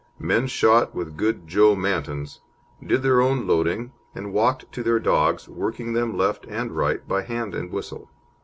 Men 0.17 0.47
shot 0.47 0.95
with 0.95 1.15
good 1.15 1.47
Joe 1.47 1.75
Mantons, 1.75 2.39
did 2.83 3.03
their 3.03 3.21
own 3.21 3.45
loading, 3.45 3.91
and 4.15 4.33
walked 4.33 4.71
to 4.71 4.81
their 4.81 4.97
dogs, 4.97 5.47
working 5.47 5.93
them 5.93 6.17
right 6.17 6.43
and 6.49 6.75
left 6.75 7.07
by 7.07 7.21
hand 7.21 7.53
and 7.53 7.69
whistle. 7.71 8.09